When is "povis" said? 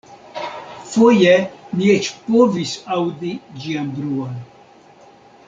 2.31-2.73